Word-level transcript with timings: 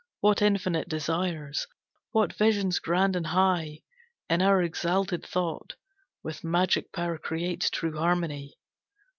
What 0.21 0.41
infinite 0.41 0.89
desires, 0.89 1.67
What 2.09 2.33
visions 2.33 2.79
grand 2.79 3.15
and 3.15 3.27
high, 3.27 3.81
In 4.31 4.41
our 4.41 4.59
exalted 4.63 5.23
thought, 5.23 5.75
With 6.23 6.43
magic 6.43 6.91
power 6.91 7.19
creates, 7.19 7.69
true 7.69 7.95
harmony! 7.95 8.57